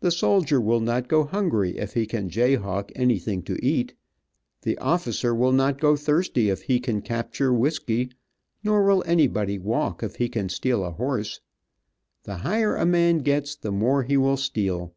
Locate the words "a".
10.84-10.90, 12.74-12.84